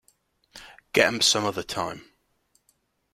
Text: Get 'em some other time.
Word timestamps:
Get 0.93 1.05
'em 1.05 1.21
some 1.21 1.45
other 1.45 1.61
time. 1.61 2.03